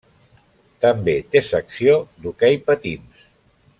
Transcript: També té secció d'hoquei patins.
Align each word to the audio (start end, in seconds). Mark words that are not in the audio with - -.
També 0.85 1.15
té 1.35 1.43
secció 1.49 1.95
d'hoquei 2.25 2.59
patins. 2.71 3.29